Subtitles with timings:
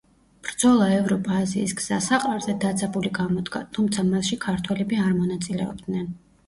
[0.45, 6.15] ბრძოლა ევროპა-აზიის გზასაყარზე დაძაბული გამოდგა, თუმცა მასში, ქართველები არ მონაწილეობდნენ.